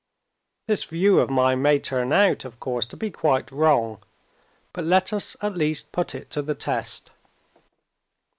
[0.65, 4.01] This view of mine may turn out, of course, to be quite wrong;
[4.73, 7.11] but let us at least put it to the test.